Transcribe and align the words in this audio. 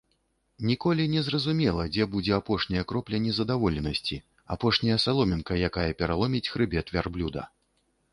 Ніколі 0.67 1.03
не 1.15 1.21
зразумела, 1.25 1.83
дзе 1.97 2.05
будзе 2.15 2.31
апошняя 2.37 2.83
кропля 2.91 3.19
незадаволенасці, 3.25 4.17
апошняя 4.55 4.97
саломінка, 5.05 5.59
якая 5.69 5.91
пераломіць 6.01 6.43
хрыбет 6.55 6.87
вярблюда. 6.97 7.45